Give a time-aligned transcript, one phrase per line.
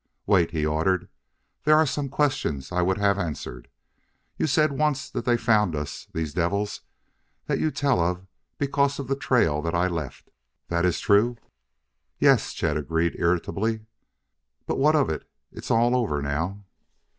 [0.25, 1.09] "Wait!" he ordered.
[1.63, 3.67] "There are some questions I would have answered.
[4.35, 6.81] You said once that they found us these devils
[7.45, 8.25] that you tell of
[8.57, 10.31] because of the trail that I left.
[10.69, 11.37] That is true?"
[12.17, 13.81] "Yes," Chet agreed irritably,
[14.65, 15.29] "but what of it?
[15.51, 16.63] It's all over now."